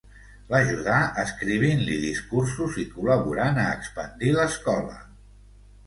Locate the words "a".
3.69-3.71